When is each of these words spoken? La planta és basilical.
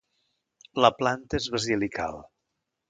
La 0.85 0.91
planta 1.01 1.41
és 1.43 1.51
basilical. 1.59 2.21